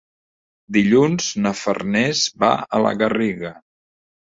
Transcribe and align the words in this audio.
Dilluns 0.77 1.29
na 1.45 1.53
Farners 1.61 2.25
va 2.47 2.53
a 2.79 2.85
la 2.89 2.99
Garriga. 3.05 3.59